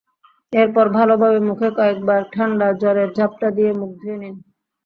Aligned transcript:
এরপর 0.53 0.85
ভালোভাবে 0.97 1.39
মুখে 1.47 1.69
কয়েকবার 1.77 2.21
ঠান্ডা 2.33 2.67
জলের 2.81 3.09
ঝাপটা 3.17 3.47
দিয়ে 3.57 3.71
মুখ 3.73 3.91
ধুয়ে 3.99 4.17
নিন। 4.21 4.35